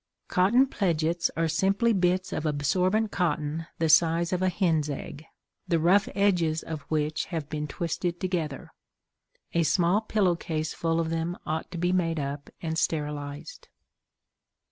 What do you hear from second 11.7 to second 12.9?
be made up and